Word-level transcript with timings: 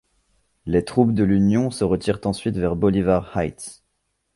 Le 0.65 0.83
troupes 0.83 1.13
de 1.13 1.23
l'Union 1.23 1.69
se 1.69 1.83
retirent 1.83 2.21
ensuite 2.25 2.57
vers 2.57 2.75
Bolivar 2.75 3.37
Heights. 3.37 3.83